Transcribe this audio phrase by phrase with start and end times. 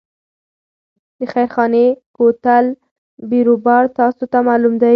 [1.17, 1.85] د خیرخانې
[2.17, 2.65] کوتل
[3.29, 4.89] بیروبار تاسو ته معلوم دی.